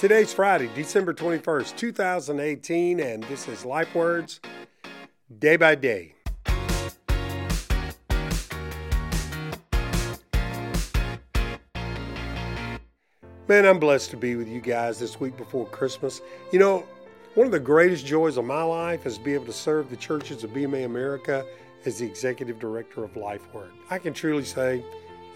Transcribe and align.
Today's 0.00 0.32
Friday, 0.32 0.70
December 0.74 1.12
21st, 1.12 1.76
2018, 1.76 3.00
and 3.00 3.22
this 3.24 3.46
is 3.46 3.66
Life 3.66 3.94
Words 3.94 4.40
Day 5.40 5.56
by 5.56 5.74
Day. 5.74 6.14
Man, 13.46 13.66
I'm 13.66 13.78
blessed 13.78 14.08
to 14.12 14.16
be 14.16 14.36
with 14.36 14.48
you 14.48 14.62
guys 14.62 14.98
this 14.98 15.20
week 15.20 15.36
before 15.36 15.66
Christmas. 15.66 16.22
You 16.50 16.60
know, 16.60 16.86
one 17.34 17.44
of 17.44 17.52
the 17.52 17.60
greatest 17.60 18.06
joys 18.06 18.38
of 18.38 18.46
my 18.46 18.62
life 18.62 19.04
is 19.04 19.18
to 19.18 19.22
be 19.22 19.34
able 19.34 19.44
to 19.44 19.52
serve 19.52 19.90
the 19.90 19.96
churches 19.96 20.42
of 20.44 20.52
BMA 20.52 20.86
America 20.86 21.44
as 21.84 21.98
the 21.98 22.06
executive 22.06 22.58
director 22.58 23.04
of 23.04 23.18
Life 23.18 23.52
Word. 23.52 23.72
I 23.90 23.98
can 23.98 24.14
truly 24.14 24.46
say 24.46 24.82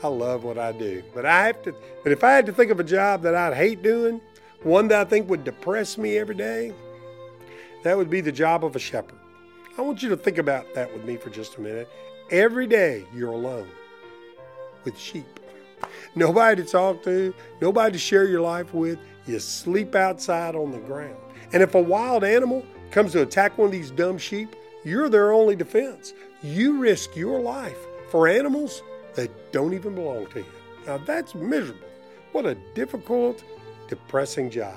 I 0.02 0.08
love 0.08 0.42
what 0.42 0.56
I 0.56 0.72
do. 0.72 1.02
But 1.14 1.26
I 1.26 1.48
have 1.48 1.62
to 1.64 1.74
but 2.02 2.12
if 2.12 2.24
I 2.24 2.32
had 2.32 2.46
to 2.46 2.52
think 2.52 2.70
of 2.70 2.80
a 2.80 2.84
job 2.84 3.20
that 3.22 3.34
I'd 3.34 3.54
hate 3.54 3.82
doing, 3.82 4.22
one 4.64 4.88
that 4.88 5.06
I 5.06 5.08
think 5.08 5.28
would 5.28 5.44
depress 5.44 5.96
me 5.96 6.18
every 6.18 6.34
day, 6.34 6.72
that 7.82 7.96
would 7.96 8.10
be 8.10 8.20
the 8.20 8.32
job 8.32 8.64
of 8.64 8.74
a 8.74 8.78
shepherd. 8.78 9.18
I 9.76 9.82
want 9.82 10.02
you 10.02 10.08
to 10.08 10.16
think 10.16 10.38
about 10.38 10.72
that 10.74 10.92
with 10.92 11.04
me 11.04 11.16
for 11.16 11.30
just 11.30 11.56
a 11.56 11.60
minute. 11.60 11.88
Every 12.30 12.66
day 12.66 13.04
you're 13.14 13.32
alone 13.32 13.68
with 14.84 14.98
sheep. 14.98 15.40
Nobody 16.14 16.62
to 16.62 16.68
talk 16.68 17.02
to, 17.04 17.34
nobody 17.60 17.92
to 17.92 17.98
share 17.98 18.24
your 18.24 18.40
life 18.40 18.72
with. 18.72 18.98
You 19.26 19.38
sleep 19.38 19.94
outside 19.94 20.54
on 20.54 20.70
the 20.70 20.78
ground. 20.78 21.16
And 21.52 21.62
if 21.62 21.74
a 21.74 21.80
wild 21.80 22.24
animal 22.24 22.64
comes 22.90 23.12
to 23.12 23.22
attack 23.22 23.58
one 23.58 23.66
of 23.66 23.72
these 23.72 23.90
dumb 23.90 24.16
sheep, 24.16 24.54
you're 24.84 25.08
their 25.08 25.32
only 25.32 25.56
defense. 25.56 26.14
You 26.42 26.78
risk 26.78 27.16
your 27.16 27.40
life 27.40 27.78
for 28.10 28.28
animals 28.28 28.82
that 29.14 29.52
don't 29.52 29.74
even 29.74 29.94
belong 29.94 30.26
to 30.28 30.40
you. 30.40 30.46
Now 30.86 30.98
that's 30.98 31.34
miserable. 31.34 31.88
What 32.32 32.46
a 32.46 32.54
difficult 32.74 33.42
depressing 33.88 34.50
job. 34.50 34.76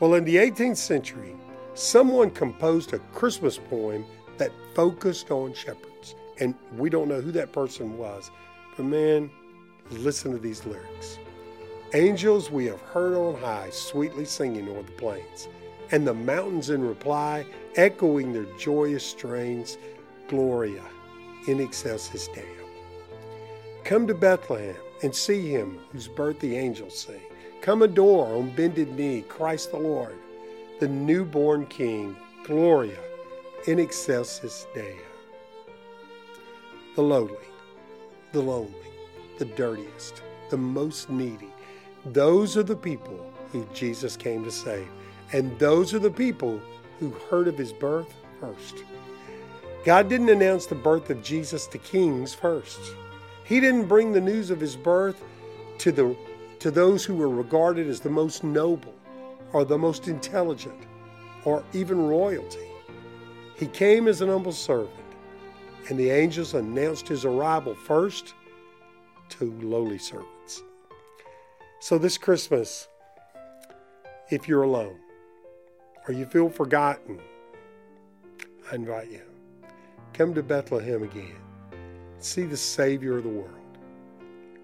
Well, 0.00 0.14
in 0.14 0.24
the 0.24 0.36
18th 0.36 0.76
century, 0.76 1.36
someone 1.74 2.30
composed 2.30 2.92
a 2.92 2.98
Christmas 3.14 3.58
poem 3.58 4.04
that 4.38 4.50
focused 4.74 5.30
on 5.30 5.54
shepherds. 5.54 6.14
And 6.40 6.54
we 6.76 6.90
don't 6.90 7.08
know 7.08 7.20
who 7.20 7.32
that 7.32 7.52
person 7.52 7.96
was, 7.98 8.30
but 8.76 8.84
man, 8.84 9.30
listen 9.90 10.32
to 10.32 10.38
these 10.38 10.64
lyrics. 10.66 11.18
Angels 11.94 12.50
we 12.50 12.64
have 12.66 12.80
heard 12.80 13.14
on 13.14 13.40
high, 13.40 13.68
sweetly 13.70 14.24
singing 14.24 14.68
o'er 14.68 14.82
the 14.82 14.92
plains, 14.92 15.48
and 15.90 16.06
the 16.06 16.14
mountains 16.14 16.70
in 16.70 16.82
reply, 16.82 17.44
echoing 17.76 18.32
their 18.32 18.46
joyous 18.58 19.04
strains, 19.04 19.76
Gloria 20.28 20.82
in 21.48 21.60
excelsis 21.60 22.28
Deo. 22.28 22.44
Come 23.84 24.06
to 24.06 24.14
Bethlehem 24.14 24.76
and 25.02 25.14
see 25.14 25.48
him 25.48 25.80
whose 25.92 26.08
birth 26.08 26.38
the 26.40 26.56
angels 26.56 26.98
sing. 26.98 27.20
Come 27.62 27.82
adore 27.82 28.26
on 28.26 28.50
bended 28.50 28.90
knee 28.98 29.24
Christ 29.28 29.70
the 29.70 29.76
Lord, 29.76 30.16
the 30.80 30.88
newborn 30.88 31.66
King, 31.66 32.16
Gloria 32.42 32.98
in 33.68 33.78
excelsis 33.78 34.66
Deo. 34.74 34.96
The 36.96 37.02
lowly, 37.02 37.36
the 38.32 38.40
lonely, 38.40 38.74
the 39.38 39.44
dirtiest, 39.44 40.22
the 40.50 40.56
most 40.56 41.08
needy, 41.08 41.52
those 42.06 42.56
are 42.56 42.64
the 42.64 42.74
people 42.74 43.32
who 43.52 43.64
Jesus 43.72 44.16
came 44.16 44.42
to 44.42 44.50
save. 44.50 44.88
And 45.32 45.56
those 45.60 45.94
are 45.94 46.00
the 46.00 46.10
people 46.10 46.60
who 46.98 47.10
heard 47.30 47.46
of 47.46 47.56
his 47.56 47.72
birth 47.72 48.12
first. 48.40 48.82
God 49.84 50.08
didn't 50.08 50.30
announce 50.30 50.66
the 50.66 50.74
birth 50.74 51.10
of 51.10 51.22
Jesus 51.22 51.68
to 51.68 51.78
kings 51.78 52.34
first. 52.34 52.80
He 53.44 53.60
didn't 53.60 53.86
bring 53.86 54.10
the 54.10 54.20
news 54.20 54.50
of 54.50 54.58
his 54.58 54.74
birth 54.74 55.22
to 55.78 55.92
the 55.92 56.16
to 56.62 56.70
those 56.70 57.04
who 57.04 57.16
were 57.16 57.28
regarded 57.28 57.88
as 57.88 57.98
the 57.98 58.08
most 58.08 58.44
noble 58.44 58.94
or 59.52 59.64
the 59.64 59.76
most 59.76 60.06
intelligent 60.06 60.78
or 61.44 61.64
even 61.72 62.06
royalty. 62.06 62.68
He 63.56 63.66
came 63.66 64.06
as 64.06 64.20
an 64.20 64.28
humble 64.28 64.52
servant, 64.52 64.94
and 65.88 65.98
the 65.98 66.10
angels 66.10 66.54
announced 66.54 67.08
his 67.08 67.24
arrival 67.24 67.74
first 67.74 68.34
to 69.30 69.50
lowly 69.60 69.98
servants. 69.98 70.62
So, 71.80 71.98
this 71.98 72.16
Christmas, 72.16 72.86
if 74.30 74.46
you're 74.46 74.62
alone 74.62 75.00
or 76.06 76.14
you 76.14 76.26
feel 76.26 76.48
forgotten, 76.48 77.20
I 78.70 78.76
invite 78.76 79.10
you 79.10 79.22
come 80.12 80.32
to 80.34 80.44
Bethlehem 80.44 81.02
again. 81.02 81.34
See 82.20 82.44
the 82.44 82.56
Savior 82.56 83.18
of 83.18 83.24
the 83.24 83.30
world 83.30 83.78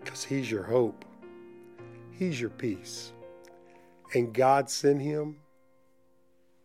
because 0.04 0.22
He's 0.22 0.48
your 0.48 0.62
hope 0.62 1.04
He's 2.18 2.40
your 2.40 2.50
peace. 2.50 3.12
And 4.12 4.34
God 4.34 4.68
sent 4.68 5.00
him 5.00 5.36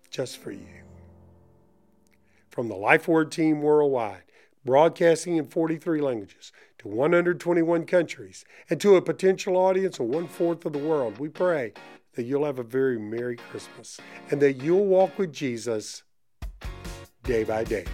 just 0.10 0.38
for 0.38 0.52
you. 0.52 0.82
From 2.50 2.70
the 2.70 2.76
Life 2.76 3.08
Word 3.08 3.32
team 3.32 3.62
worldwide, 3.62 4.24
broadcasting 4.66 5.38
in 5.38 5.46
43 5.46 6.02
languages 6.02 6.52
to 6.80 6.88
121 6.88 7.86
countries 7.86 8.46
and 8.70 8.82
to 8.82 8.96
a 8.96 9.02
potential 9.02 9.56
audience 9.56 10.00
of 10.00 10.08
one 10.08 10.28
fourth 10.28 10.66
of 10.66 10.74
the 10.74 10.80
world, 10.80 11.20
we 11.20 11.30
pray 11.30 11.74
that 12.16 12.24
you'll 12.24 12.46
have 12.46 12.60
a 12.60 12.64
very 12.64 12.98
Merry 12.98 13.38
Christmas 13.38 14.00
and 14.32 14.42
that 14.42 14.54
you'll 14.54 14.86
walk 14.86 15.20
with 15.20 15.32
Jesus 15.32 16.02
day 17.24 17.44
by 17.44 17.64
day. 17.64 17.86